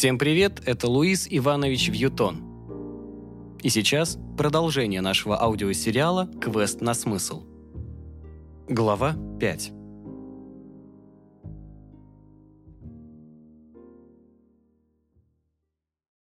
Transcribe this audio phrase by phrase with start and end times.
[0.00, 3.58] Всем привет, это Луис Иванович Вьютон.
[3.62, 7.44] И сейчас продолжение нашего аудиосериала «Квест на смысл».
[8.66, 9.72] Глава 5.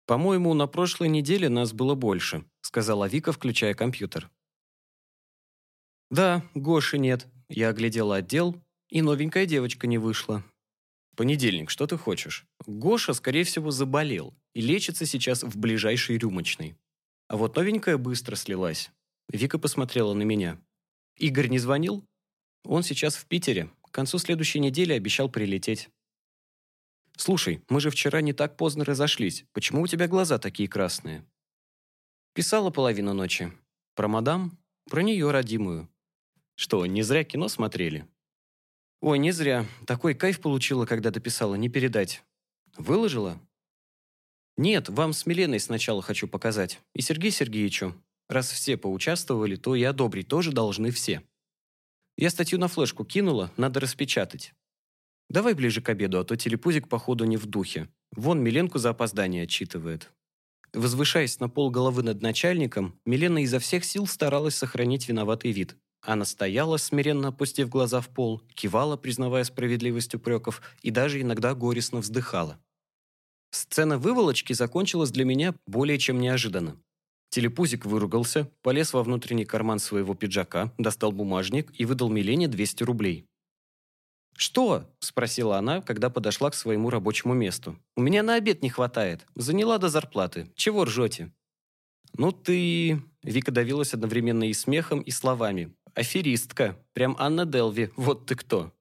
[0.05, 4.31] «По-моему, на прошлой неделе нас было больше»,— сказала Вика, включая компьютер.
[6.09, 8.55] «Да, Гоши нет»,— я оглядела отдел,
[8.87, 10.41] и новенькая девочка не вышла.
[11.17, 16.77] «Понедельник, что ты хочешь?» Гоша, скорее всего, заболел и лечится сейчас в ближайшей рюмочной.
[17.27, 18.91] А вот новенькая быстро слилась.
[19.27, 20.61] Вика посмотрела на меня.
[21.15, 22.05] «Игорь не звонил?»
[22.63, 23.71] «Он сейчас в Питере.
[23.81, 25.89] К концу следующей недели обещал прилететь».
[27.17, 29.43] «Слушай, мы же вчера не так поздно разошлись.
[29.53, 31.25] Почему у тебя глаза такие красные?»
[32.35, 33.51] Писала половину ночи.
[33.95, 34.59] Про мадам?
[34.87, 35.89] Про нее родимую.
[36.53, 38.07] Что, не зря кино смотрели?
[39.01, 39.65] Ой, не зря.
[39.85, 42.23] Такой кайф получила, когда дописала, не передать.
[42.77, 43.39] Выложила?
[44.57, 46.79] Нет, вам с Миленой сначала хочу показать.
[46.93, 47.95] И Сергею Сергеевичу.
[48.27, 51.21] Раз все поучаствовали, то и одобрить тоже должны все.
[52.17, 54.53] Я статью на флешку кинула, надо распечатать.
[55.29, 57.89] Давай ближе к обеду, а то телепузик, походу, не в духе.
[58.11, 60.11] Вон Миленку за опоздание отчитывает.
[60.73, 65.77] Возвышаясь на пол головы над начальником, Милена изо всех сил старалась сохранить виноватый вид.
[66.07, 71.99] Она стояла, смиренно опустив глаза в пол, кивала, признавая справедливость упреков, и даже иногда горестно
[71.99, 72.57] вздыхала.
[73.51, 76.77] Сцена выволочки закончилась для меня более чем неожиданно.
[77.29, 83.25] Телепузик выругался, полез во внутренний карман своего пиджака, достал бумажник и выдал Милене 200 рублей.
[84.33, 87.77] «Что?»– спросила она, когда подошла к своему рабочему месту.
[87.97, 89.27] «У меня на обед не хватает.
[89.35, 90.49] Заняла до зарплаты.
[90.55, 91.33] Чего ржете?»
[92.13, 95.73] «Ну ты...»– Вика давилась одновременно и смехом, и словами.
[95.97, 96.77] «Аферистка.
[96.93, 97.89] Прям Анна Делви.
[97.95, 98.71] Вот ты кто!»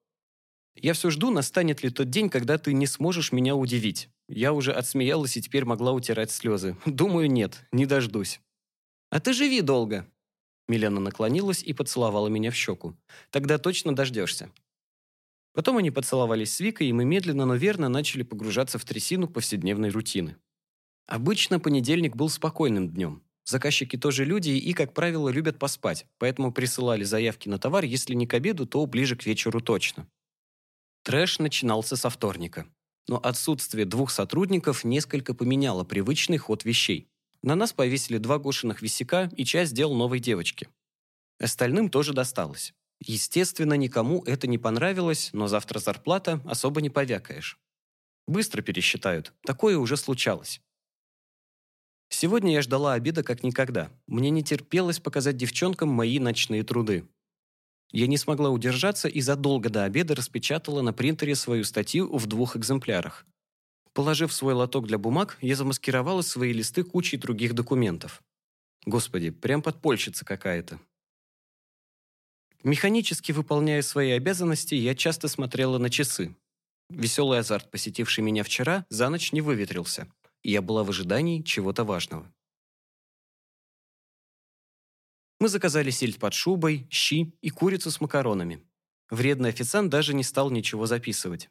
[0.74, 4.10] «Я все жду, настанет ли тот день, когда ты не сможешь меня удивить.
[4.28, 6.76] Я уже отсмеялась и теперь могла утирать слезы.
[6.84, 8.40] Думаю, нет, не дождусь».
[9.08, 10.06] «А ты живи долго!»
[10.68, 12.94] Милена наклонилась и поцеловала меня в щеку.
[13.30, 14.52] «Тогда точно дождешься.
[15.54, 19.88] Потом они поцеловались с Викой, и мы медленно, но верно начали погружаться в трясину повседневной
[19.88, 20.36] рутины.
[21.06, 23.22] Обычно понедельник был спокойным днем.
[23.46, 28.26] Заказчики тоже люди и, как правило, любят поспать, поэтому присылали заявки на товар, если не
[28.26, 30.08] к обеду, то ближе к вечеру точно.
[31.04, 32.66] Трэш начинался со вторника.
[33.08, 37.06] Но отсутствие двух сотрудников несколько поменяло привычный ход вещей.
[37.42, 40.68] На нас повесили два Гошиных висяка и часть дел новой девочки.
[41.38, 42.74] Остальным тоже досталось.
[42.98, 47.60] Естественно, никому это не понравилось, но завтра зарплата особо не повякаешь.
[48.26, 49.32] Быстро пересчитают.
[49.42, 50.60] Такое уже случалось.
[52.08, 53.90] Сегодня я ждала обеда как никогда.
[54.06, 57.08] Мне не терпелось показать девчонкам мои ночные труды.
[57.92, 62.56] Я не смогла удержаться и задолго до обеда распечатала на принтере свою статью в двух
[62.56, 63.26] экземплярах.
[63.92, 68.22] Положив свой лоток для бумаг, я замаскировала свои листы кучей других документов.
[68.84, 70.78] Господи, прям подпольщица какая-то.
[72.62, 76.36] Механически выполняя свои обязанности, я часто смотрела на часы.
[76.90, 80.08] Веселый азарт, посетивший меня вчера, за ночь не выветрился,
[80.46, 82.32] и я была в ожидании чего-то важного.
[85.40, 88.64] Мы заказали сельдь под шубой, щи и курицу с макаронами.
[89.10, 91.50] Вредный официант даже не стал ничего записывать.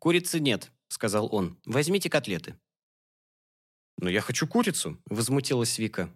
[0.00, 1.56] «Курицы нет»,— сказал он.
[1.66, 2.58] «Возьмите котлеты».
[3.98, 6.12] «Но я хочу курицу»,— возмутилась Вика.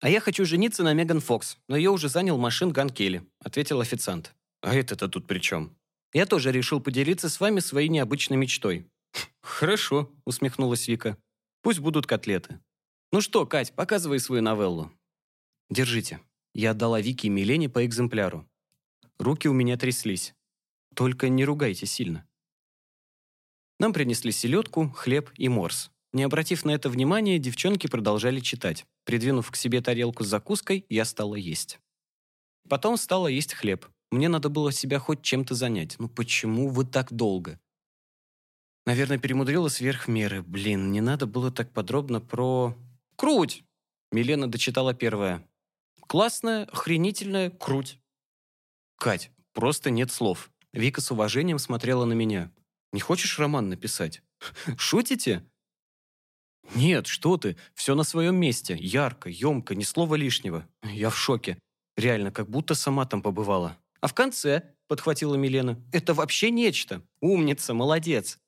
[0.00, 3.80] «А я хочу жениться на Меган Фокс, но ее уже занял машин Ган Келли»,— ответил
[3.80, 4.34] официант.
[4.62, 5.76] «А это-то тут при чем?»
[6.12, 8.90] «Я тоже решил поделиться с вами своей необычной мечтой».
[9.42, 11.16] «Хорошо»,— усмехнулась Вика.
[11.66, 12.60] «Пусть будут котлеты».
[13.10, 14.92] «Ну что, Кать, показывай свою новеллу».
[15.68, 16.20] «Держите».
[16.54, 18.48] Я отдала Вике и Милене по экземпляру.
[19.18, 20.32] Руки у меня тряслись.
[20.94, 22.24] Только не ругайте сильно.
[23.80, 25.90] Нам принесли селедку, хлеб и морс.
[26.12, 28.86] Не обратив на это внимания, девчонки продолжали читать.
[29.02, 31.80] Придвинув к себе тарелку с закуской, я стала есть.
[32.68, 33.86] Потом стала есть хлеб.
[34.12, 35.96] Мне надо было себя хоть чем-то занять.
[35.98, 37.58] Ну почему вы так долго?
[38.86, 40.42] Наверное, перемудрила сверх меры.
[40.42, 42.76] Блин, не надо было так подробно про...
[43.16, 43.64] Круть!
[44.12, 45.46] Милена дочитала первое.
[46.06, 47.98] Классная, охренительная круть.
[48.96, 50.50] Кать, просто нет слов.
[50.72, 52.52] Вика с уважением смотрела на меня.
[52.92, 54.22] Не хочешь роман написать?
[54.78, 55.44] Шутите?
[56.74, 60.66] «Нет, что ты, все на своем месте, ярко, емко, ни слова лишнего.
[60.82, 61.58] Я в шоке.
[61.96, 63.78] Реально, как будто сама там побывала».
[64.00, 65.80] «А в конце?»– подхватила Милена.
[65.92, 67.02] «Это вообще нечто.
[67.20, 68.38] Умница, молодец».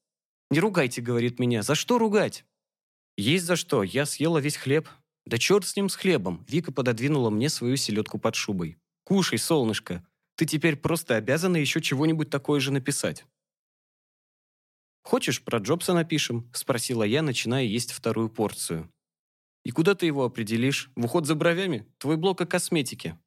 [0.51, 1.63] «Не ругайте»,– говорит меня.
[1.63, 2.45] «За что ругать?»
[3.17, 3.83] «Есть за что.
[3.83, 4.89] Я съела весь хлеб».
[5.27, 8.79] «Да черт с ним, с хлебом!» Вика пододвинула мне свою селедку под шубой.
[9.05, 10.07] «Кушай, солнышко.
[10.37, 13.27] Ты теперь просто обязана еще чего-нибудь такое же написать».
[15.03, 18.91] «Хочешь, про Джобса напишем?»– спросила я, начиная есть вторую порцию.
[19.65, 20.91] «И куда ты его определишь?
[20.97, 21.87] В уход за бровями?
[21.99, 23.19] Твой блок о косметике».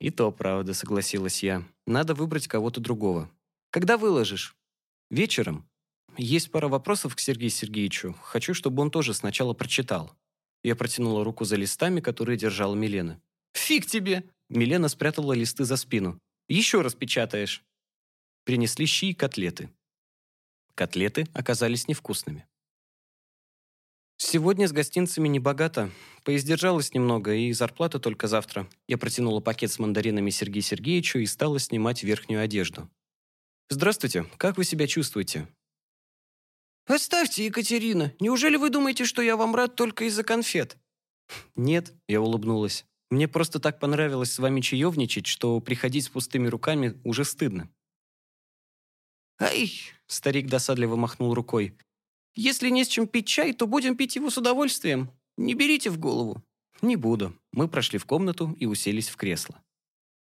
[0.00, 1.64] «И то правда»,– согласилась я.
[1.86, 3.30] «Надо выбрать кого-то другого».
[3.70, 4.56] «Когда выложишь?»
[5.10, 5.68] «Вечером.
[6.16, 8.14] Есть пара вопросов к Сергею Сергеевичу.
[8.22, 10.14] Хочу, чтобы он тоже сначала прочитал».
[10.62, 13.20] Я протянула руку за листами, которые держала Милена.
[13.52, 16.20] «Фиг тебе!» Милена спрятала листы за спину.
[16.48, 17.64] «Еще раз печатаешь».
[18.44, 19.70] Принесли щи и котлеты.
[20.74, 22.46] Котлеты оказались невкусными.
[24.18, 25.90] «Сегодня с гостинцами не богато.
[26.22, 28.68] Поиздержалась немного, и зарплата только завтра».
[28.86, 32.88] Я протянула пакет с мандаринами Сергею Сергеевичу и стала снимать верхнюю одежду.
[33.68, 34.24] «Здравствуйте.
[34.36, 35.48] Как вы себя чувствуете?»
[36.86, 38.12] «Оставьте, Екатерина.
[38.18, 40.76] Неужели вы думаете, что я вам рад только из-за конфет?»
[41.54, 42.84] «Нет»,— я улыбнулась.
[43.10, 47.70] «Мне просто так понравилось с вами чаевничать, что приходить с пустыми руками уже стыдно».
[49.38, 49.72] «Ай!»—
[50.06, 51.76] старик досадливо махнул рукой.
[52.34, 55.10] «Если не с чем пить чай, то будем пить его с удовольствием.
[55.36, 56.42] Не берите в голову».
[56.80, 57.38] «Не буду».
[57.52, 59.62] Мы прошли в комнату и уселись в кресло.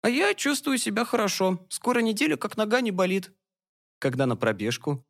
[0.02, 1.64] «А я чувствую себя хорошо.
[1.70, 3.32] Скоро неделя, как нога не болит».
[3.98, 5.06] «Когда на пробежку?»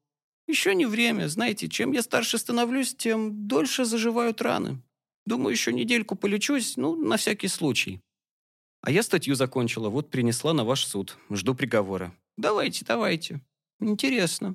[0.46, 1.28] «Еще не время.
[1.28, 4.82] Знаете, чем я старше становлюсь, тем дольше заживают раны.
[5.24, 8.00] Думаю, еще недельку полечусь, ну, на всякий случай».
[8.82, 11.16] «А я статью закончила, вот принесла на ваш суд.
[11.30, 12.12] Жду приговора».
[12.36, 13.40] «Давайте, давайте».
[13.82, 14.54] Интересно.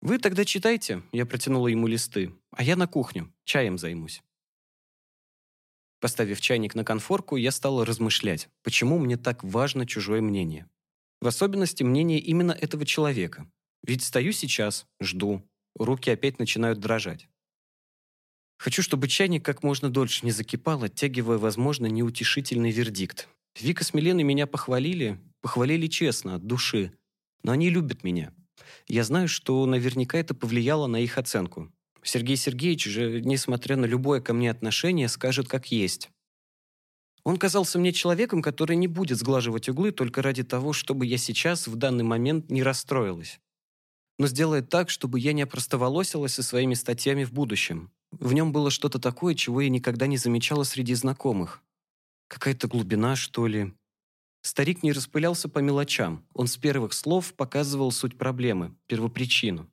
[0.00, 4.22] Вы тогда читайте, я протянула ему листы, а я на кухню, чаем займусь.
[6.00, 10.70] Поставив чайник на конфорку, я стала размышлять, почему мне так важно чужое мнение.
[11.20, 13.50] В особенности мнение именно этого человека.
[13.82, 15.42] Ведь стою сейчас, жду,
[15.74, 17.28] руки опять начинают дрожать.
[18.58, 23.28] Хочу, чтобы чайник как можно дольше не закипал, оттягивая, возможно, неутешительный вердикт.
[23.58, 26.92] Вика с Миленой меня похвалили, похвалили честно, от души,
[27.42, 28.34] но они любят меня.
[28.88, 31.72] Я знаю, что наверняка это повлияло на их оценку.
[32.02, 36.10] Сергей Сергеевич же, несмотря на любое ко мне отношение, скажет как есть.
[37.24, 41.66] Он казался мне человеком, который не будет сглаживать углы только ради того, чтобы я сейчас,
[41.66, 43.38] в данный момент, не расстроилась.
[44.18, 47.90] Но сделает так, чтобы я не опростоволосилась со своими статьями в будущем.
[48.10, 51.62] В нем было что-то такое, чего я никогда не замечала среди знакомых.
[52.28, 53.72] Какая-то глубина, что ли,
[54.42, 56.24] Старик не распылялся по мелочам.
[56.32, 59.70] Он с первых слов показывал суть проблемы, первопричину.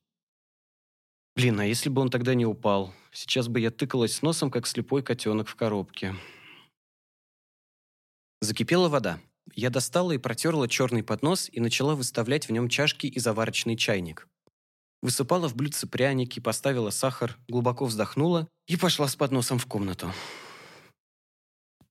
[1.36, 2.94] Блин, а если бы он тогда не упал?
[3.12, 6.16] Сейчас бы я тыкалась с носом, как слепой котенок в коробке.
[8.42, 9.20] Закипела вода.
[9.54, 14.28] Я достала и протерла черный поднос и начала выставлять в нем чашки и заварочный чайник.
[15.02, 20.12] Высыпала в блюдце пряники, поставила сахар, глубоко вздохнула и пошла с подносом в комнату.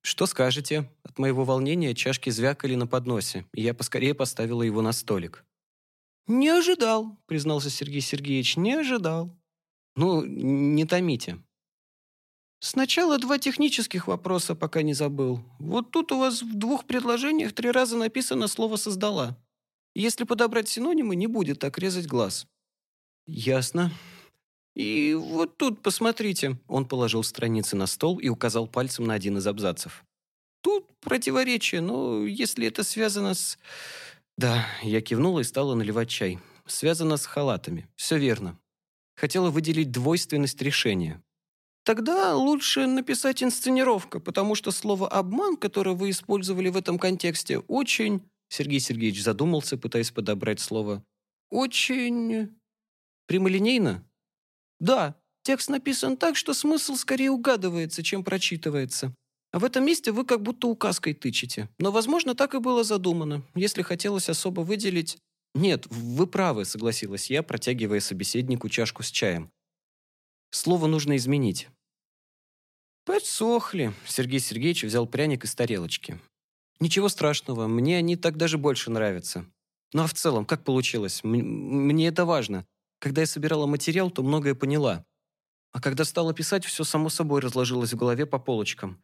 [0.03, 4.93] «Что скажете?» От моего волнения чашки звякали на подносе, и я поскорее поставила его на
[4.93, 5.45] столик.
[6.27, 9.35] «Не ожидал»,— признался Сергей Сергеевич,— «не ожидал».
[9.97, 11.39] «Ну, не томите».
[12.61, 15.41] «Сначала два технических вопроса, пока не забыл.
[15.59, 19.39] Вот тут у вас в двух предложениях три раза написано слово «создала».
[19.95, 22.47] Если подобрать синонимы, не будет так резать глаз».
[23.27, 23.91] «Ясно»,
[24.75, 26.59] и вот тут, посмотрите».
[26.67, 30.05] Он положил страницы на стол и указал пальцем на один из абзацев.
[30.63, 33.59] Тут противоречие, но если это связано с...
[34.37, 36.39] Да, я кивнула и стала наливать чай.
[36.67, 37.87] Связано с халатами.
[37.97, 38.59] Все верно.
[39.15, 41.23] Хотела выделить двойственность решения.
[41.85, 48.23] Тогда лучше написать инсценировка, потому что слово «обман», которое вы использовали в этом контексте, очень...
[48.49, 51.05] Сергей Сергеевич задумался, пытаясь подобрать слово.
[51.51, 52.57] Очень...
[53.27, 54.05] Прямолинейно?
[54.81, 59.15] Да, текст написан так, что смысл скорее угадывается, чем прочитывается.
[59.53, 61.69] А в этом месте вы как будто указкой тычете.
[61.79, 65.17] Но, возможно, так и было задумано, если хотелось особо выделить...
[65.55, 69.53] «Нет, вы правы»,— согласилась я, протягивая собеседнику чашку с чаем.
[70.51, 71.69] «Слово нужно изменить».
[73.05, 76.19] «Подсохли»,— Сергей Сергеевич взял пряник из тарелочки.
[76.81, 79.47] «Ничего страшного, мне они так даже больше нравятся.
[79.93, 81.21] Ну а в целом, как получилось?
[81.23, 82.67] М мне это важно.
[83.05, 85.05] Когда я собирала материал, то многое поняла.
[85.73, 89.03] А когда стала писать, все само собой разложилось в голове по полочкам.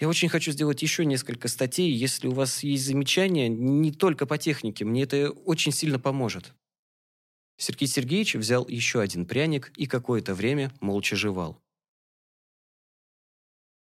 [0.00, 1.92] Я очень хочу сделать еще несколько статей.
[1.92, 6.54] Если у вас есть замечания, не только по технике, мне это очень сильно поможет.
[7.56, 11.62] Сергей Сергеевич взял еще один пряник и какое-то время молча жевал.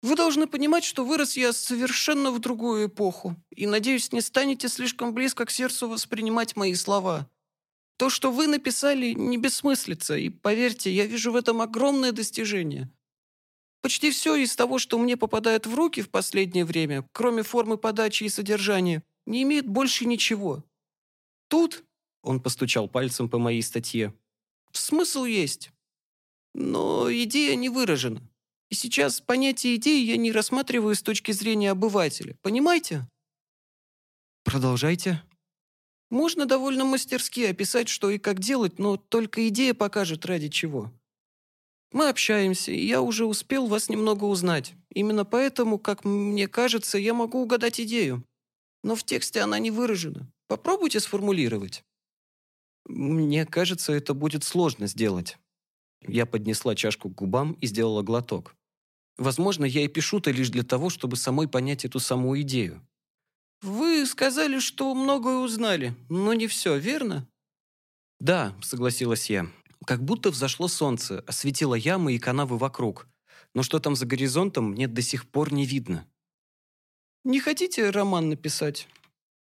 [0.01, 5.13] Вы должны понимать, что вырос я совершенно в другую эпоху, и, надеюсь, не станете слишком
[5.13, 7.29] близко к сердцу воспринимать мои слова.
[7.97, 12.89] То, что вы написали, не бессмыслица, и, поверьте, я вижу в этом огромное достижение.
[13.81, 18.23] Почти все из того, что мне попадает в руки в последнее время, кроме формы подачи
[18.23, 20.63] и содержания, не имеет больше ничего.
[21.47, 21.83] Тут,
[22.23, 24.13] он постучал пальцем по моей статье,
[24.73, 25.71] Смысл есть.
[26.53, 28.21] Но идея не выражена.
[28.69, 32.37] И сейчас понятие идеи я не рассматриваю с точки зрения обывателя.
[32.41, 33.07] Понимаете?
[34.43, 35.21] Продолжайте.
[36.11, 40.91] Можно довольно мастерски описать, что и как делать, но только идея покажет ради чего.
[41.93, 44.73] Мы общаемся, и я уже успел вас немного узнать.
[44.93, 48.25] Именно поэтому, как мне кажется, я могу угадать идею.
[48.83, 50.29] Но в тексте она не выражена.
[50.47, 51.83] Попробуйте сформулировать.
[52.85, 55.37] Мне кажется, это будет сложно сделать.
[56.05, 58.55] Я поднесла чашку к губам и сделала глоток.
[59.17, 62.85] Возможно, я и пишу-то лишь для того, чтобы самой понять эту самую идею.
[63.61, 67.27] «Вы сказали, что многое узнали, но не все, верно?»
[68.19, 69.47] «Да»,— согласилась я.
[69.85, 73.07] «Как будто взошло солнце, осветило ямы и канавы вокруг.
[73.53, 76.07] Но что там за горизонтом, мне до сих пор не видно».
[77.23, 78.87] «Не хотите роман написать?»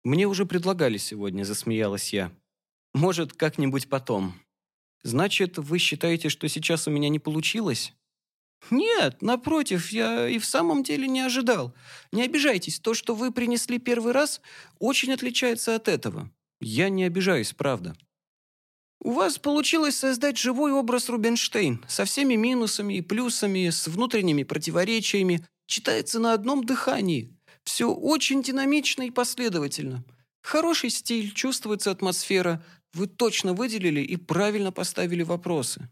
[0.03, 2.31] «Мне уже предлагали сегодня»,— засмеялась я.
[2.93, 4.35] «Может, как-нибудь потом».
[5.01, 7.93] «Значит, вы считаете, что сейчас у меня не получилось?»
[8.69, 11.73] «Нет, напротив, я и в самом деле не ожидал.
[12.11, 14.41] Не обижайтесь, то, что вы принесли первый раз,
[14.79, 16.29] очень отличается от этого».
[16.61, 17.95] «Я не обижаюсь, правда».
[19.01, 25.45] «У вас получилось создать живой образ Рубинштейн со всеми минусами и плюсами, с внутренними противоречиями.
[25.67, 27.35] Читается на одном дыхании.
[27.65, 30.05] Все очень динамично и последовательно.
[30.41, 32.63] Хороший стиль, чувствуется атмосфера.
[32.93, 35.89] Вы точно выделили и правильно поставили вопросы».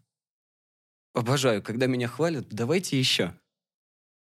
[1.14, 2.48] Обожаю, когда меня хвалят.
[2.50, 3.36] Давайте еще».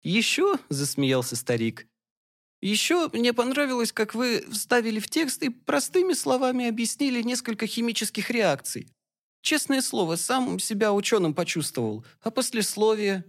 [0.01, 1.87] «Еще?»– засмеялся старик.
[2.61, 8.87] «Еще мне понравилось, как вы вставили в текст и простыми словами объяснили несколько химических реакций.
[9.41, 12.05] Честное слово, сам себя ученым почувствовал.
[12.21, 13.23] А послесловие?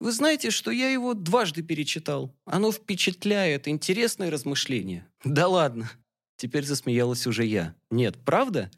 [0.00, 2.34] Вы знаете, что я его дважды перечитал.
[2.44, 5.06] Оно впечатляет, интересное размышление».
[5.24, 5.90] «Да ладно!»
[6.36, 7.74] Теперь засмеялась уже я.
[7.90, 8.70] «Нет, правда?»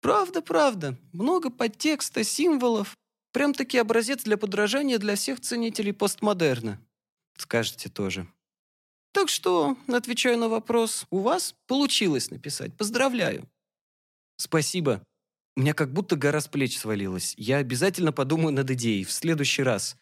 [0.00, 0.98] «Правда, правда.
[1.12, 2.96] Много подтекста, символов.
[3.32, 6.78] Прям-таки образец для подражания для всех ценителей постмодерна.
[7.38, 8.26] Скажете тоже.
[9.12, 12.74] Так что, отвечаю на вопрос, у вас получилось написать.
[12.76, 13.48] Поздравляю.
[14.36, 15.02] Спасибо.
[15.56, 17.34] У меня как будто гора с плеч свалилась.
[17.36, 19.96] Я обязательно подумаю над идеей в следующий раз.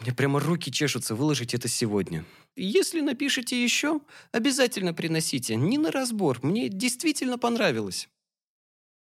[0.00, 2.24] Меня прямо руки чешутся выложить это сегодня.
[2.56, 4.00] Если напишите еще,
[4.32, 5.56] обязательно приносите.
[5.56, 6.38] Не на разбор.
[6.42, 8.08] Мне действительно понравилось.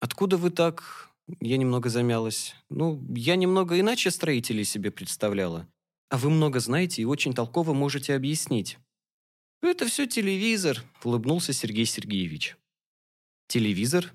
[0.00, 1.07] Откуда вы так
[1.40, 2.54] я немного замялась.
[2.70, 5.68] Ну, я немного иначе строителей себе представляла.
[6.10, 8.78] А вы много знаете и очень толково можете объяснить.
[9.62, 12.56] Это все телевизор, улыбнулся Сергей Сергеевич.
[13.48, 14.14] Телевизор?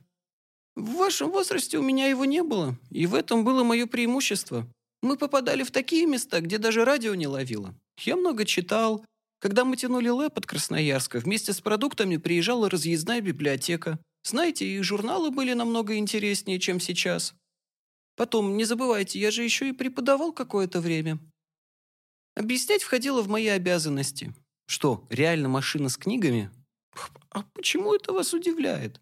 [0.75, 4.67] В вашем возрасте у меня его не было, и в этом было мое преимущество.
[5.03, 7.75] Мы попадали в такие места, где даже радио не ловило.
[7.99, 9.05] Я много читал.
[9.39, 13.99] Когда мы тянули лэп от Красноярска, вместе с продуктами приезжала разъездная библиотека.
[14.23, 17.35] Знаете, и журналы были намного интереснее, чем сейчас.
[18.15, 21.19] Потом, не забывайте, я же еще и преподавал какое-то время.
[22.35, 24.33] Объяснять входило в мои обязанности.
[24.65, 26.51] Что, реально машина с книгами?
[27.29, 29.01] А почему это вас удивляет?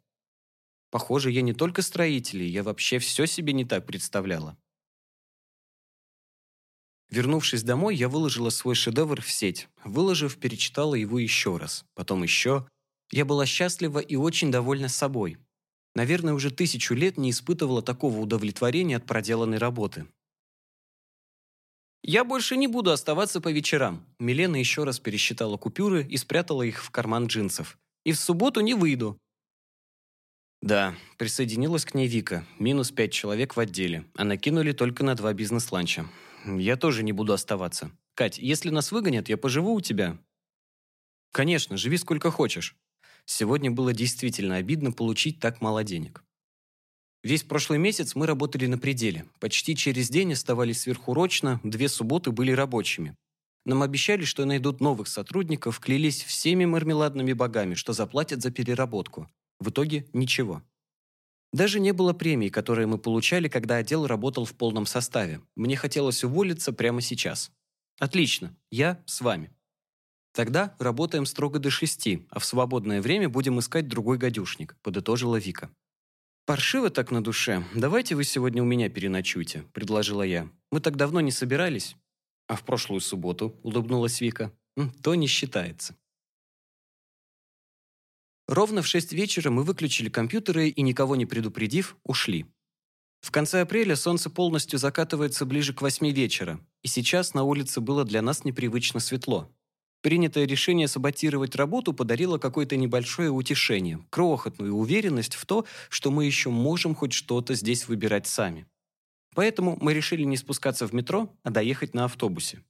[0.89, 4.57] Похоже, я не только строитель, я вообще все себе не так представляла.
[7.09, 9.67] Вернувшись домой, я выложила свой шедевр в сеть.
[9.83, 11.85] Выложив, перечитала его еще раз.
[11.93, 12.67] Потом еще,
[13.11, 15.37] я была счастлива и очень довольна собой.
[15.95, 20.07] Наверное, уже тысячу лет не испытывала такого удовлетворения от проделанной работы.
[22.03, 24.05] «Я больше не буду оставаться по вечерам».
[24.19, 27.77] Милена еще раз пересчитала купюры и спрятала их в карман джинсов.
[28.05, 29.17] «И в субботу не выйду».
[30.61, 32.45] Да, присоединилась к ней Вика.
[32.59, 36.07] Минус пять человек в отделе, а накинули только на два бизнес-ланча.
[36.45, 37.91] Я тоже не буду оставаться.
[38.15, 40.17] Кать, если нас выгонят, я поживу у тебя.
[41.31, 42.75] Конечно, живи сколько хочешь.
[43.25, 46.23] Сегодня было действительно обидно получить так мало денег.
[47.23, 49.25] Весь прошлый месяц мы работали на пределе.
[49.39, 53.15] Почти через день оставались сверхурочно, две субботы были рабочими.
[53.63, 59.29] Нам обещали, что найдут новых сотрудников, клялись всеми мармеладными богами, что заплатят за переработку.
[59.59, 60.63] В итоге ничего.
[61.53, 65.41] Даже не было премии, которые мы получали, когда отдел работал в полном составе.
[65.55, 67.51] Мне хотелось уволиться прямо сейчас.
[67.99, 69.51] Отлично, я с вами.
[70.33, 75.69] Тогда работаем строго до шести, а в свободное время будем искать другой гадюшник»,– подытожила Вика.
[76.45, 77.63] «Паршиво так на душе.
[77.75, 80.49] Давайте вы сегодня у меня переночуйте»,– предложила я.
[80.71, 81.95] «Мы так давно не собирались».
[82.47, 84.51] «А в прошлую субботу?»– улыбнулась Вика.
[85.03, 85.95] «То не считается».
[88.47, 92.45] Ровно в шесть вечера мы выключили компьютеры и, никого не предупредив, ушли.
[93.21, 98.03] В конце апреля солнце полностью закатывается ближе к восьми вечера, и сейчас на улице было
[98.03, 99.49] для нас непривычно светло.
[100.01, 106.49] Принятое решение саботировать работу подарило какое-то небольшое утешение, крохотную уверенность в то, что мы еще
[106.49, 108.65] можем хоть что-то здесь выбирать сами.
[109.35, 112.63] Поэтому мы решили не спускаться в метро, а доехать на автобусе.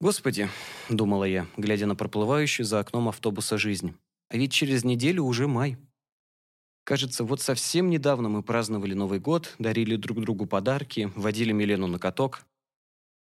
[0.00, 0.48] «Господи»,—
[0.88, 3.94] думала я, глядя на проплывающую за окном автобуса жизнь,
[4.28, 5.76] «а ведь через неделю уже май».
[6.84, 11.98] Кажется, вот совсем недавно мы праздновали Новый год, дарили друг другу подарки, водили Милену на
[11.98, 12.46] каток,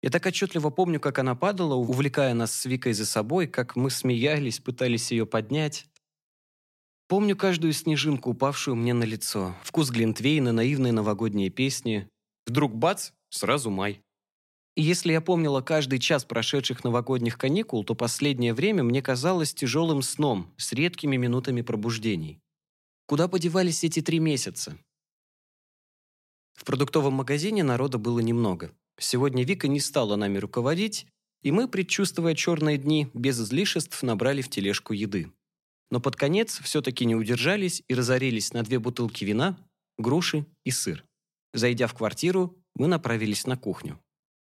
[0.04, 3.88] я так отчетливо помню, как она падала, увлекая нас с Викой за собой, как мы
[3.88, 5.86] смеялись, пытались ее поднять.
[7.08, 12.06] Помню каждую снежинку, упавшую мне на лицо, вкус Глинтвейна, наивные новогодние песни.
[12.46, 14.02] Вдруг бац, сразу май.
[14.76, 20.02] И если я помнила каждый час прошедших новогодних каникул, то последнее время мне казалось тяжелым
[20.02, 22.40] сном с редкими минутами пробуждений.
[23.06, 24.76] Куда подевались эти три месяца?
[26.54, 28.72] В продуктовом магазине народа было немного.
[28.98, 31.06] Сегодня Вика не стала нами руководить,
[31.42, 35.32] и мы, предчувствуя черные дни, без излишеств набрали в тележку еды.
[35.90, 39.58] Но под конец все-таки не удержались и разорились на две бутылки вина,
[39.98, 41.04] груши и сыр.
[41.52, 44.00] Зайдя в квартиру, мы направились на кухню.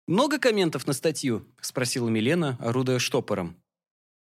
[0.07, 3.57] «Много комментов на статью?»– спросила Милена, орудуя штопором.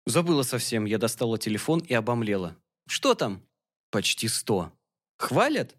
[0.07, 2.57] Забыла совсем, я достала телефон и обомлела.
[2.87, 3.43] «Что там?»
[3.91, 4.73] «Почти сто».
[5.17, 5.77] «Хвалят?»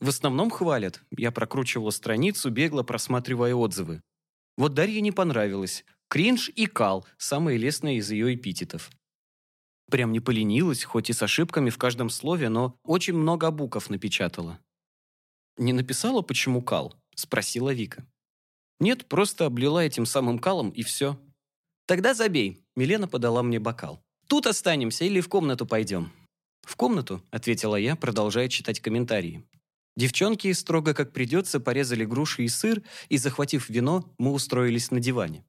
[0.00, 1.02] В основном хвалят.
[1.10, 4.02] Я прокручивала страницу, бегло просматривая отзывы.
[4.56, 5.84] Вот Дарье не понравилось.
[6.08, 8.90] Кринж и кал– самые лестные из ее эпитетов.
[9.90, 14.58] Прям не поленилась, хоть и с ошибками в каждом слове, но очень много букв напечатала.
[15.56, 18.06] «Не написала, почему кал?»– спросила Вика.
[18.80, 21.18] «Нет, просто облила этим самым калом, и все».
[21.86, 24.02] «Тогда забей»,– Милена подала мне бокал.
[24.26, 26.12] «Тут останемся или в комнату пойдем?»
[26.62, 29.44] «В комнату»,– ответила я, продолжая читать комментарии.
[29.96, 35.44] Девчонки, строго как придется, порезали груши и сыр, и, захватив вино, мы устроились на диване.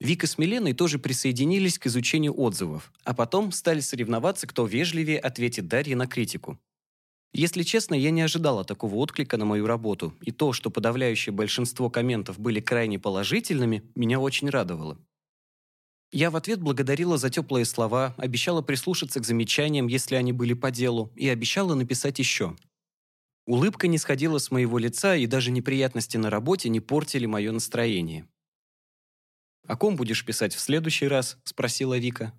[0.00, 5.68] Вика с Миленой тоже присоединились к изучению отзывов, а потом стали соревноваться, кто вежливее ответит
[5.68, 6.58] Дарье на критику.
[7.34, 11.88] Если честно, я не ожидала такого отклика на мою работу, и то, что подавляющее большинство
[11.88, 14.98] комментов были крайне положительными, меня очень радовало.
[16.12, 20.70] Я в ответ благодарила за теплые слова, обещала прислушаться к замечаниям, если они были по
[20.70, 22.54] делу, и обещала написать еще.
[23.46, 28.28] Улыбка не сходила с моего лица, и даже неприятности на работе не портили мое настроение.
[29.66, 32.38] «О ком будешь писать в следующий раз?»– спросила Вика.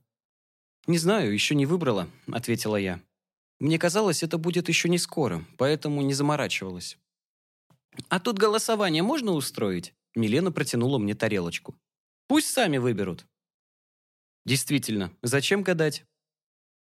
[0.85, 3.01] «Не знаю, еще не выбрала»,– ответила я.
[3.59, 6.97] Мне казалось, это будет еще не скоро, поэтому не заморачивалась.
[8.09, 11.75] «А тут голосование можно устроить?» Милена протянула мне тарелочку.
[12.27, 13.25] «Пусть сами выберут».
[14.45, 16.05] Действительно, зачем гадать?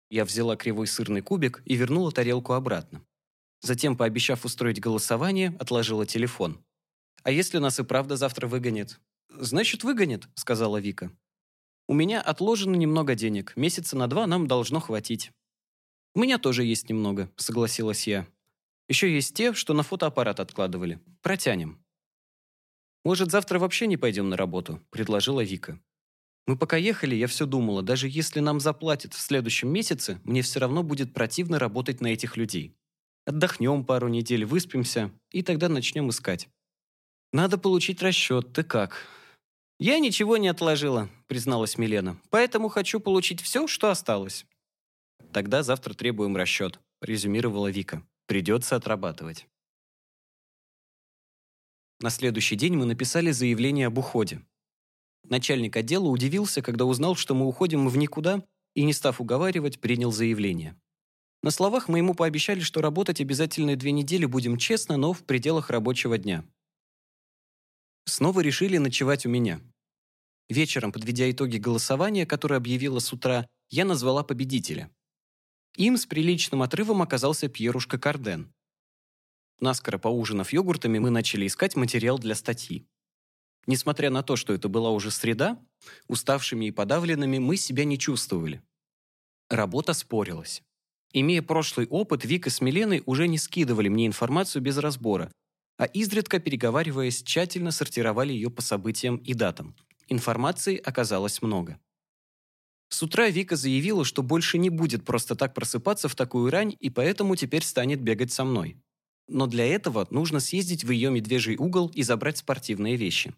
[0.09, 3.03] Я взяла кривой сырный кубик и вернула тарелку обратно.
[3.61, 6.63] Затем, пообещав устроить голосование, отложила телефон.
[7.23, 11.11] «А если нас и правда завтра выгонят?» «Значит, выгонят»,— сказала Вика.
[11.87, 13.55] «У меня отложено немного денег.
[13.55, 15.31] Месяца на два нам должно хватить».
[16.15, 18.27] «У меня тоже есть немного»,— согласилась я.
[18.87, 20.99] «Еще есть те, что на фотоаппарат откладывали.
[21.21, 21.83] Протянем».
[23.03, 25.79] «Может, завтра вообще не пойдем на работу?»— предложила Вика.
[26.49, 30.59] Мы пока ехали, я все думала, даже если нам заплатят в следующем месяце, мне все
[30.59, 32.73] равно будет противно работать на этих людей.
[33.27, 36.49] Отдохнем пару недель, выспимся, и тогда начнем искать.
[37.31, 39.05] Надо получить расчет, ты как?
[39.77, 44.47] Я ничего не отложила, призналась Милена, поэтому хочу получить все, что осталось.
[45.31, 48.01] Тогда завтра требуем расчет, резюмировала Вика.
[48.25, 49.45] Придется отрабатывать.
[51.99, 54.41] На следующий день мы написали заявление об уходе.
[55.23, 60.11] Начальник отдела удивился, когда узнал, что мы уходим в никуда, и, не став уговаривать, принял
[60.11, 60.79] заявление.
[61.41, 65.69] На словах мы ему пообещали, что работать обязательно две недели будем честно, но в пределах
[65.69, 66.43] рабочего дня.
[68.05, 69.61] Снова решили ночевать у меня.
[70.49, 74.89] Вечером, подведя итоги голосования, которое объявила с утра, я назвала победителя.
[75.75, 78.51] Им с приличным отрывом оказался Пьерушка Карден.
[79.59, 82.87] Наскоро поужинав йогуртами, мы начали искать материал для статьи.
[83.67, 85.59] Несмотря на то, что это была уже среда,
[86.07, 88.61] уставшими и подавленными мы себя не чувствовали.
[89.49, 90.61] Работа спорилась.
[91.11, 95.31] Имея прошлый опыт, Вика с Миленой уже не скидывали мне информацию без разбора,
[95.77, 99.75] а изредка, переговариваясь, тщательно сортировали ее по событиям и датам.
[100.07, 101.79] Информации оказалось много.
[102.89, 106.89] С утра Вика заявила, что больше не будет просто так просыпаться в такую рань и
[106.89, 108.77] поэтому теперь станет бегать со мной.
[109.27, 113.33] Но для этого нужно съездить в ее медвежий угол и забрать спортивные вещи.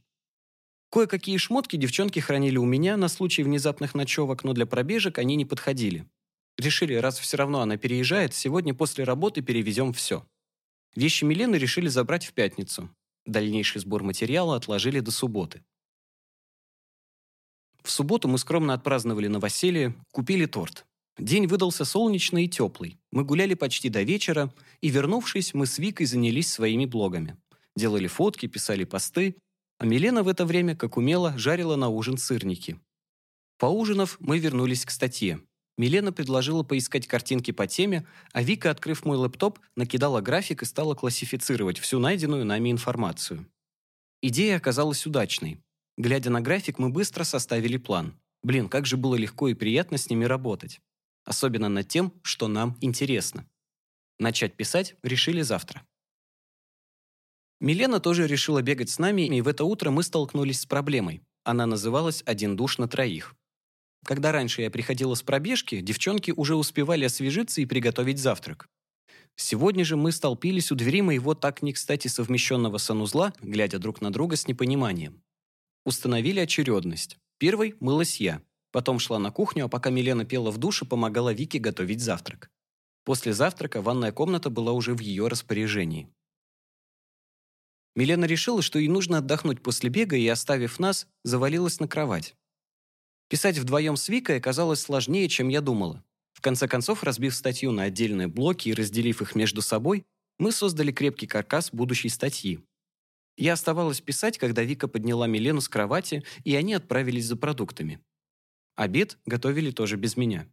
[0.91, 5.45] Кое-какие шмотки девчонки хранили у меня на случай внезапных ночевок, но для пробежек они не
[5.45, 6.05] подходили.
[6.57, 10.27] Решили, раз все равно она переезжает, сегодня после работы перевезем все.
[10.93, 12.93] Вещи Милены решили забрать в пятницу.
[13.25, 15.63] Дальнейший сбор материала отложили до субботы.
[17.81, 20.85] В субботу мы скромно отпраздновали новоселье, купили торт.
[21.17, 22.99] День выдался солнечный и теплый.
[23.11, 27.37] Мы гуляли почти до вечера, и, вернувшись, мы с Викой занялись своими блогами.
[27.77, 29.37] Делали фотки, писали посты,
[29.81, 32.79] а Милена в это время, как умело, жарила на ужин сырники.
[33.57, 35.41] Поужинав, мы вернулись к статье.
[35.75, 40.93] Милена предложила поискать картинки по теме, а Вика, открыв мой лэптоп, накидала график и стала
[40.93, 43.47] классифицировать всю найденную нами информацию.
[44.21, 45.59] Идея оказалась удачной.
[45.97, 48.13] Глядя на график, мы быстро составили план.
[48.43, 50.79] Блин, как же было легко и приятно с ними работать.
[51.25, 53.49] Особенно над тем, что нам интересно.
[54.19, 55.83] Начать писать решили завтра.
[57.61, 61.21] Милена тоже решила бегать с нами, и в это утро мы столкнулись с проблемой.
[61.43, 63.35] Она называлась «Один душ на троих».
[64.03, 68.67] Когда раньше я приходила с пробежки, девчонки уже успевали освежиться и приготовить завтрак.
[69.35, 74.11] Сегодня же мы столпились у двери моего так не кстати совмещенного санузла, глядя друг на
[74.11, 75.21] друга с непониманием.
[75.85, 77.17] Установили очередность.
[77.37, 78.41] Первой мылась я.
[78.71, 82.49] Потом шла на кухню, а пока Милена пела в душе, помогала Вике готовить завтрак.
[83.03, 86.09] После завтрака ванная комната была уже в ее распоряжении.
[87.95, 92.35] Милена решила, что ей нужно отдохнуть после бега и, оставив нас, завалилась на кровать.
[93.27, 96.03] Писать вдвоем с Викой оказалось сложнее, чем я думала.
[96.33, 100.05] В конце концов, разбив статью на отдельные блоки и разделив их между собой,
[100.39, 102.59] мы создали крепкий каркас будущей статьи.
[103.37, 107.99] Я оставалась писать, когда Вика подняла Милену с кровати, и они отправились за продуктами.
[108.75, 110.47] Обед готовили тоже без меня.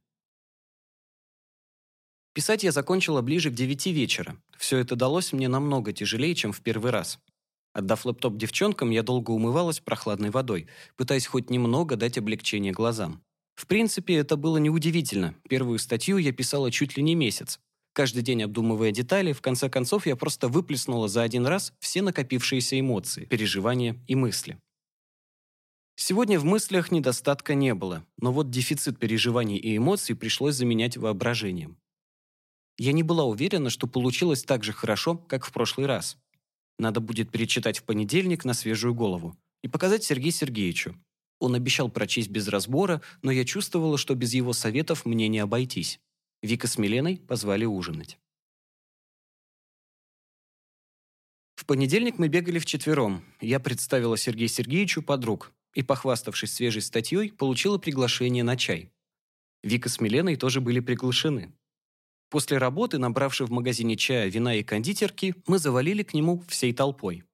[2.34, 4.40] Писать я закончила ближе к девяти вечера.
[4.56, 7.18] Все это далось мне намного тяжелее, чем в первый раз.
[7.72, 13.22] Отдав лэптоп девчонкам, я долго умывалась прохладной водой, пытаясь хоть немного дать облегчение глазам.
[13.54, 15.34] В принципе, это было неудивительно.
[15.48, 17.60] Первую статью я писала чуть ли не месяц.
[17.92, 22.78] Каждый день обдумывая детали, в конце концов я просто выплеснула за один раз все накопившиеся
[22.78, 24.58] эмоции, переживания и мысли.
[25.96, 31.76] Сегодня в мыслях недостатка не было, но вот дефицит переживаний и эмоций пришлось заменять воображением.
[32.76, 36.16] Я не была уверена, что получилось так же хорошо, как в прошлый раз.
[36.78, 40.96] Надо будет перечитать в понедельник на свежую голову и показать Сергею Сергеевичу.
[41.40, 46.00] Он обещал прочесть без разбора, но я чувствовала, что без его советов мне не обойтись.
[46.42, 48.18] Вика с Миленой позвали ужинать.
[51.56, 53.24] В понедельник мы бегали вчетвером.
[53.40, 58.92] Я представила Сергею Сергеевичу подруг и, похваставшись свежей статьей, получила приглашение на чай.
[59.62, 61.52] Вика с Миленой тоже были приглашены.
[62.30, 67.24] После работы, набравши в магазине чая, вина и кондитерки, мы завалили к нему всей толпой.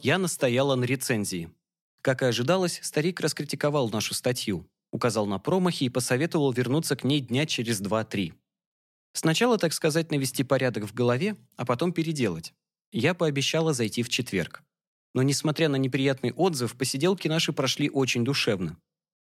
[0.00, 1.50] Я настояла на рецензии.
[2.02, 7.20] Как и ожидалось, старик раскритиковал нашу статью, указал на промахи и посоветовал вернуться к ней
[7.20, 8.34] дня через 2-3.
[9.14, 12.52] Сначала, так сказать, навести порядок в голове, а потом переделать.
[12.92, 14.62] Я пообещала зайти в четверг.
[15.14, 18.78] Но, несмотря на неприятный отзыв, посиделки наши прошли очень душевно.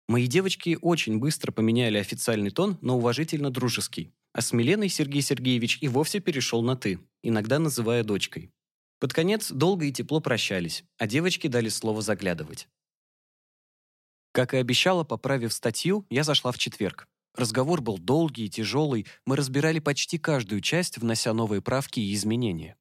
[0.09, 5.89] Мои девочки очень быстро поменяли официальный тон на уважительно-дружеский, а с Миленой Сергей Сергеевич и
[5.89, 8.51] вовсе перешел на «ты», иногда называя дочкой.
[9.01, 12.69] Под конец долго и тепло прощались, а девочки дали слово заглядывать.
[14.33, 17.07] Как и обещала, поправив статью, я зашла в четверг.
[17.35, 22.77] Разговор был долгий и тяжелый, мы разбирали почти каждую часть, внося новые правки и изменения.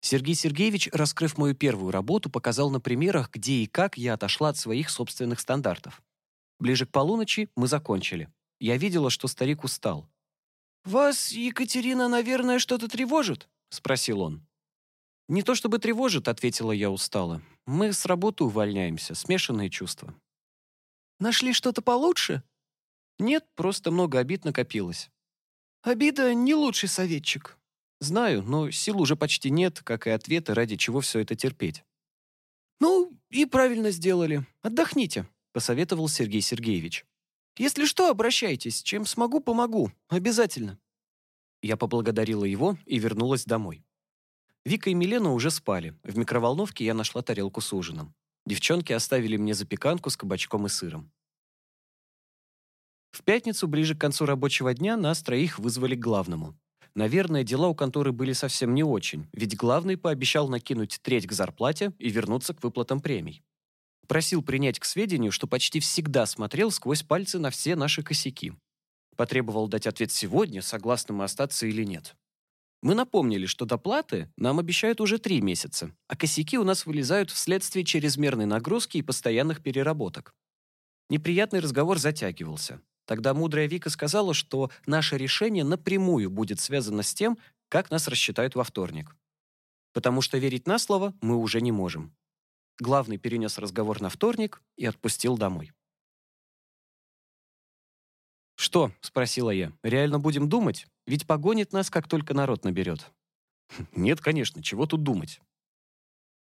[0.00, 4.56] Сергей Сергеевич, раскрыв мою первую работу, показал на примерах, где и как я отошла от
[4.56, 6.02] своих собственных стандартов.
[6.62, 8.32] Ближе к полуночи мы закончили.
[8.60, 10.08] Я видела, что старик устал.
[10.84, 14.46] «Вас, Екатерина, наверное, что-то тревожит?»— спросил он.
[15.28, 17.42] «Не то чтобы тревожит»,— ответила я устало.
[17.66, 20.14] «Мы с работы увольняемся, смешанные чувства».
[21.18, 22.44] «Нашли что-то получше?»
[23.18, 25.10] «Нет, просто много обид накопилось».
[25.82, 27.58] «Обида— не лучший советчик».
[27.98, 31.82] «Знаю, но сил уже почти нет, как и ответы, ради чего все это терпеть».
[32.78, 34.46] «Ну, и правильно сделали.
[34.60, 37.04] Отдохните»,— посоветовал Сергей Сергеевич.
[37.58, 38.82] Если что, обращайтесь.
[38.82, 39.92] Чем смогу, помогу.
[40.08, 40.78] Обязательно».
[41.60, 43.84] Я поблагодарила его и вернулась домой.
[44.64, 45.96] Вика и Милена уже спали.
[46.02, 48.14] В микроволновке я нашла тарелку с ужином.
[48.46, 51.12] Девчонки оставили мне запеканку с кабачком и сыром.
[53.10, 56.56] В пятницу, ближе к концу рабочего дня, нас троих вызвали к главному.
[56.94, 61.92] Наверное, дела у конторы были совсем не очень, ведь главный пообещал накинуть треть к зарплате
[61.98, 63.42] и вернуться к выплатам премий.
[64.08, 68.52] Просил принять к сведению, что почти всегда смотрел сквозь пальцы на все наши косяки.
[69.16, 72.16] Потребовал дать ответ сегодня, согласны мы остаться или нет.
[72.82, 77.84] Мы напомнили, что доплаты нам обещают уже три месяца, а косяки у нас вылезают вследствие
[77.84, 80.34] чрезмерной нагрузки и постоянных переработок.
[81.08, 82.80] Неприятный разговор затягивался.
[83.06, 87.38] Тогда мудрая Вика сказала, что наше решение напрямую будет связано с тем,
[87.68, 89.14] как нас рассчитают во вторник.
[89.92, 92.14] потому что верить на слово мы уже не можем.
[92.78, 95.72] Главный перенес разговор на вторник и отпустил домой.
[98.56, 99.72] «Что?»– спросила я.
[99.82, 100.86] «Реально будем думать?
[101.06, 103.10] Ведь погонит нас, как только народ наберет».
[103.94, 105.40] «Нет, конечно, чего тут думать?»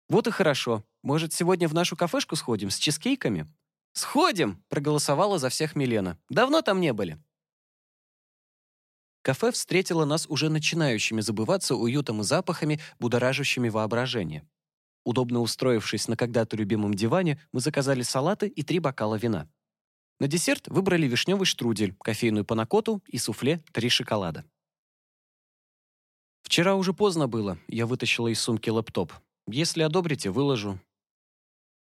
[0.07, 0.83] «Вот и хорошо.
[1.03, 3.47] Может, сегодня в нашу кафешку сходим с чизкейками?»
[3.93, 6.17] «Сходим!»– проголосовала за всех Милена.
[6.29, 7.21] «Давно там не были».
[9.21, 14.47] Кафе встретило нас уже начинающими забываться уютом и запахами, будоражащими воображение.
[15.03, 19.49] Удобно устроившись на когда-то любимом диване, мы заказали салаты и три бокала вина.
[20.19, 24.45] На десерт выбрали вишневый штрудель, кофейную панакоту и суфле «Три шоколада».
[26.41, 29.13] Вчера уже поздно было, я вытащила из сумки лэптоп.
[29.47, 30.79] Если одобрите, выложу.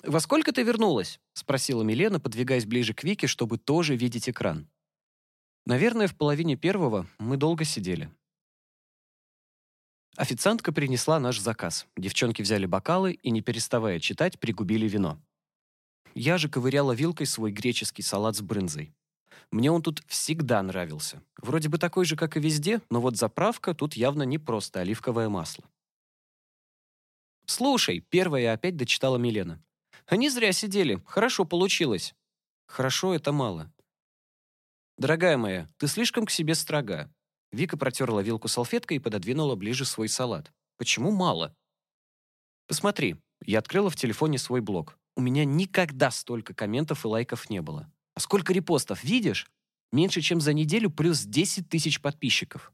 [0.04, 4.69] «Во сколько ты вернулась?»— спросила Милена, подвигаясь ближе к Вике, чтобы тоже видеть экран.
[5.65, 8.10] Наверное, в половине первого мы долго сидели.
[10.20, 11.88] Официантка принесла наш заказ.
[11.96, 15.18] Девчонки взяли бокалы и, не переставая читать, пригубили вино.
[16.14, 18.94] Я же ковыряла вилкой свой греческий салат с брынзой.
[19.50, 21.24] Мне он тут всегда нравился.
[21.38, 25.30] Вроде бы такой же, как и везде, но вот заправка тут явно не просто оливковое
[25.30, 25.64] масло.
[27.46, 29.64] «Слушай»,— первая опять дочитала Милена.
[30.06, 31.02] «Они зря сидели.
[31.06, 32.14] Хорошо получилось».
[32.68, 33.72] «Хорошо— это мало».
[34.98, 37.10] «Дорогая моя, ты слишком к себе строга».
[37.52, 40.52] Вика протерла вилку салфеткой и пододвинула ближе свой салат.
[40.78, 41.56] «Почему мало?»
[42.68, 43.16] «Посмотри».
[43.46, 44.98] Я открыла в телефоне свой блог.
[45.16, 47.92] У меня никогда столько комментов и лайков не было.
[48.16, 49.48] А сколько репостов, видишь?
[49.92, 52.72] Меньше, чем за неделю, плюс 10 тысяч подписчиков.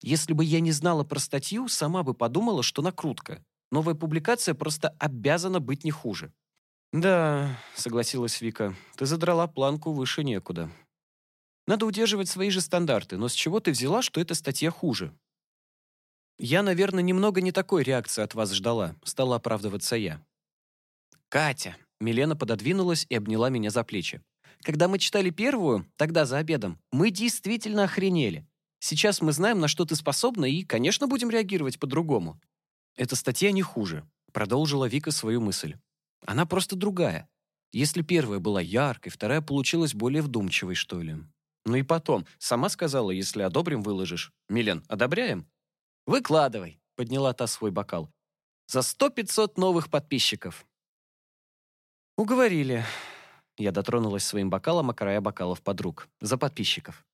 [0.00, 3.44] Если бы я не знала про статью, сама бы подумала, что накрутка.
[3.70, 6.32] Новая публикация просто обязана быть не хуже.
[6.92, 10.70] «Да»,— согласилась Вика,— «ты задрала планку выше некуда.
[11.68, 15.14] Надо удерживать свои же стандарты, но с чего ты взяла, что эта статья хуже?»
[16.38, 20.24] «Я, наверное, немного не такой реакции от вас ждала»,— стала оправдываться я.
[21.28, 24.22] «Катя!»— Милена пододвинулась и обняла меня за плечи.
[24.62, 28.46] «Когда мы читали первую, тогда за обедом, мы действительно охренели.
[28.78, 32.40] Сейчас мы знаем, на что ты способна, и, конечно, будем реагировать по-другому.
[32.96, 35.76] Эта статья не хуже»,— продолжила Вика свою мысль.
[36.24, 37.28] «Она просто другая.
[37.72, 41.18] Если первая была яркой, вторая получилась более вдумчивой, что ли.
[41.68, 44.32] Ну и потом, сама сказала, если одобрим, выложишь.
[44.48, 45.46] Милен, одобряем?»
[46.06, 48.10] «Выкладывай»,— подняла та свой бокал.
[48.66, 50.66] «За сто-пятьсот новых подписчиков.
[52.16, 52.84] «Уговорили».
[53.58, 56.08] Я дотронулась своим бокалом о края бокалов подруг.
[56.20, 57.06] За подписчиков.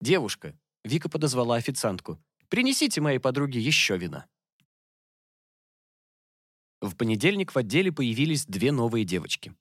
[0.00, 4.26] «Девушка»,— Вика подозвала официантку, «принесите моей подруге еще вина».
[6.80, 9.54] В понедельник в отделе появились две новые девочки.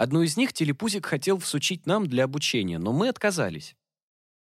[0.00, 3.76] Одну из них телепузик хотел всучить нам для обучения, но мы отказались.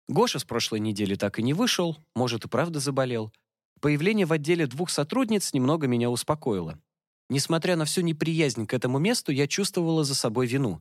[0.06, 3.32] Гоша с прошлой недели так и не вышел, может, и правда заболел.
[3.80, 6.78] Появление в отделе двух сотрудниц немного меня успокоило.
[7.28, 10.80] Несмотря на всю неприязнь к этому месту, я чувствовала за собой вину.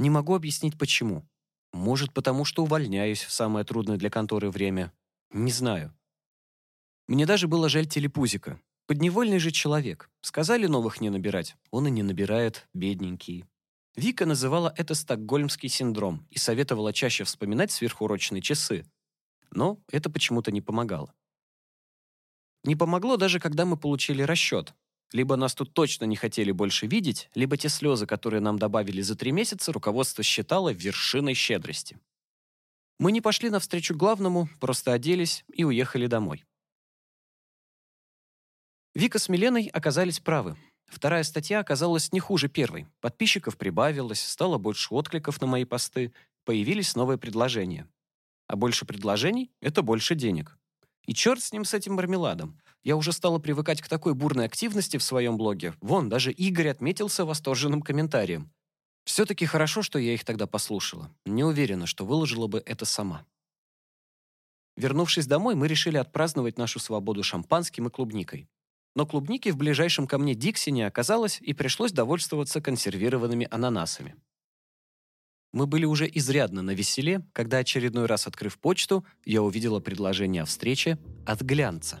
[0.00, 1.24] Не могу объяснить, почему.
[1.72, 4.92] Может, потому что увольняюсь в самое трудное для конторы время.
[5.30, 5.96] Не знаю.
[7.06, 8.60] Мне даже было жаль телепузика.
[8.88, 10.10] Подневольный же человек.
[10.22, 11.54] Сказали новых не набирать.
[11.70, 13.44] Он и не набирает, бедненький.
[13.94, 18.86] Вика называла это стокгольмский синдром и советовала чаще вспоминать сверхурочные часы.
[19.50, 21.14] Но это почему-то не помогало.
[22.64, 24.74] Не помогло даже, когда мы получили расчет.
[25.12, 29.14] Либо нас тут точно не хотели больше видеть, либо те слезы, которые нам добавили за
[29.14, 31.98] три месяца, руководство считало вершиной щедрости.
[32.98, 36.46] Мы не пошли навстречу главному, просто оделись и уехали домой.
[38.94, 40.56] Вика с Миленой оказались правы.
[40.86, 42.86] Вторая статья оказалась не хуже первой.
[43.00, 46.12] Подписчиков прибавилось, стало больше откликов на мои посты,
[46.44, 47.88] появились новые предложения.
[48.46, 50.58] А больше предложений— это больше денег.
[51.06, 52.60] И черт с ним, с этим мармеладом.
[52.84, 55.74] Я уже стала привыкать к такой бурной активности в своем блоге.
[55.80, 58.52] Вон, даже Игорь отметился восторженным комментарием.
[59.04, 61.10] Все-таки хорошо, что я их тогда послушала.
[61.24, 63.26] Не уверена, что выложила бы это сама.
[64.76, 68.48] Вернувшись домой, мы решили отпраздновать нашу свободу шампанским и клубникой.
[68.94, 74.16] Но клубники в ближайшем ко мне Дикси не оказалось, и пришлось довольствоваться консервированными ананасами.
[75.52, 80.46] Мы были уже изрядно на веселе, когда очередной раз открыв почту, я увидела предложение о
[80.46, 82.00] встрече от глянца.